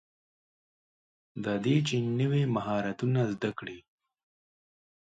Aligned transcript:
دا 1.43 1.53
دی 1.63 1.75
چې 1.87 1.95
نوي 2.19 2.43
مهارتونه 2.55 3.21
زده 3.31 3.49
کړئ. 3.59 3.79